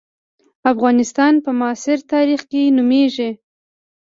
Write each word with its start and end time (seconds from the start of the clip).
افغانستان 0.71 1.33
په 1.43 1.49
معاصر 1.59 1.97
تاریخ 2.13 2.41
کې 2.51 2.73
نومېږي. 2.77 3.29